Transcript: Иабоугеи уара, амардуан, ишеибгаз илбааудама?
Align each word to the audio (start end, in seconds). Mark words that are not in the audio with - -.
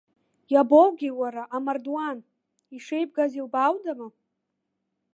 Иабоугеи 0.53 1.13
уара, 1.19 1.43
амардуан, 1.55 2.17
ишеибгаз 2.75 3.31
илбааудама? 3.39 4.07